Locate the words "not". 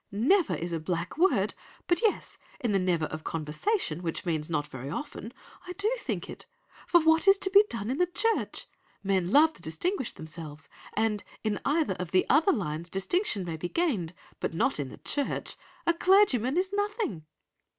4.49-4.65, 14.55-14.79